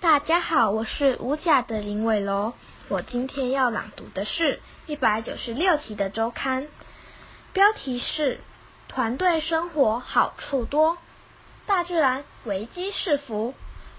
[0.00, 2.54] 大家好，我是五甲的林伟楼。
[2.88, 6.68] 我今天要朗读的是一百九十六期的周刊，
[7.52, 8.40] 标题是
[8.88, 10.96] “团队生活好处多，
[11.66, 13.52] 大自然危机是福。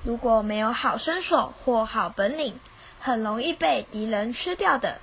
[0.04, 2.60] 如果没有好身手或好本领，
[3.00, 4.98] 很容易被敌人吃掉的。”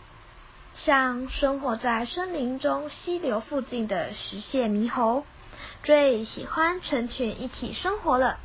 [0.84, 5.24] 像生活在森林中溪流附近的石蟹猕猴，
[5.84, 8.38] 最喜欢成群一起生活了。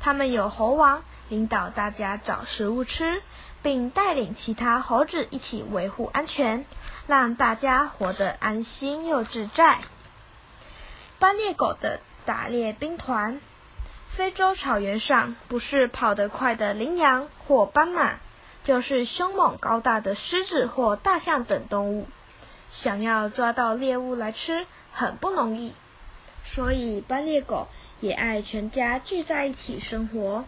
[0.00, 1.04] 他们有猴王。
[1.30, 3.22] 领导大家找食物吃，
[3.62, 6.66] 并带领其他猴子一起维护安全，
[7.06, 9.78] 让大家活得安心又自在。
[11.20, 13.40] 斑鬣狗的打猎兵团，
[14.16, 18.16] 非洲草原上不是跑得快的羚羊或斑马，
[18.64, 22.08] 就是凶猛高大的狮子或大象等动物。
[22.72, 25.74] 想要抓到猎物来吃，很不容易，
[26.54, 27.68] 所以斑鬣狗
[28.00, 30.44] 也爱全家聚在一起生活。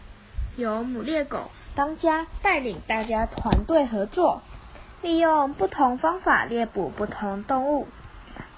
[0.56, 4.42] 由母猎狗当家，带领大家团队合作，
[5.00, 7.88] 利用不同方法猎捕不同动物，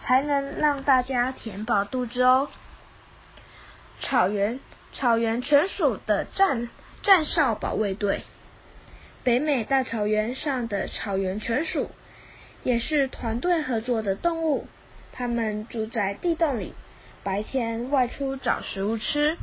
[0.00, 2.48] 才能让大家填饱肚子哦。
[4.00, 4.58] 草原
[4.92, 6.68] 草原犬属的战
[7.02, 8.24] 战哨保卫队，
[9.22, 11.90] 北美大草原上的草原犬属
[12.64, 14.66] 也是团队合作的动物。
[15.12, 16.74] 它们住在地洞里，
[17.22, 19.36] 白天外出找食物吃。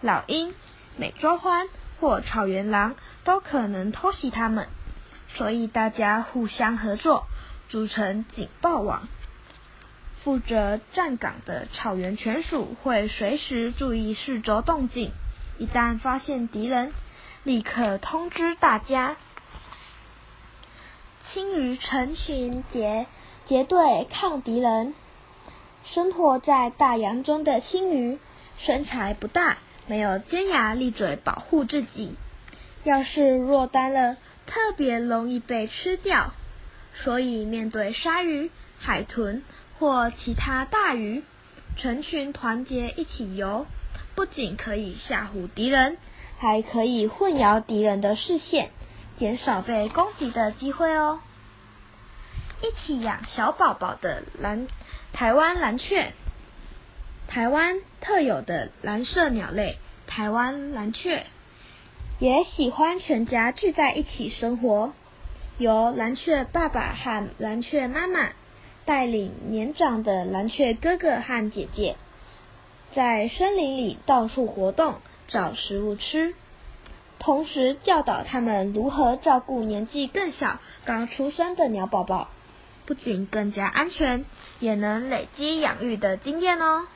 [0.00, 0.54] 老鹰、
[1.00, 1.66] 美洲獾。
[1.98, 4.68] 或草原狼都可能偷袭它们，
[5.34, 7.26] 所以大家互相合作，
[7.68, 9.06] 组成警报网。
[10.24, 15.12] 负责站岗的草原犬鼠会随时注意四周动静，
[15.58, 16.94] 一旦发现敌人，
[17.44, 19.18] 立刻通知大家。
[21.34, 23.06] 青鱼成群结
[23.44, 24.94] 结队抗敌人。
[25.84, 28.18] 生活在大洋中的青鱼，
[28.56, 29.58] 身材不大。
[29.86, 32.16] 没有尖牙利嘴保护自己，
[32.84, 36.32] 要是落单了，特别容易被吃掉。
[37.02, 39.42] 所以面对鲨鱼、海豚
[39.78, 41.22] 或其他大鱼，
[41.76, 43.66] 成群团结一起游，
[44.14, 45.96] 不仅可以吓唬敌人，
[46.38, 48.70] 还可以混淆敌人的视线，
[49.18, 51.20] 减少被攻击的机会哦。
[52.62, 54.68] 一起养小宝宝的蓝
[55.12, 56.12] 台湾蓝雀。
[57.30, 59.76] 台湾特有的蓝色鸟类
[60.08, 61.26] 台湾蓝雀，
[62.18, 64.92] 也喜欢全家聚在一起生活。
[65.56, 68.30] 由蓝雀爸爸和蓝雀妈妈
[68.84, 71.94] 带领年长的蓝雀哥哥和姐姐，
[72.96, 74.96] 在森林里到处活动，
[75.28, 76.34] 找食物吃，
[77.20, 82.28] 同时教导他们如何照顾年纪更小、刚出生的鸟宝宝，
[82.86, 84.24] 不仅更加安全，
[84.58, 86.88] 也能累积养育的经验哦。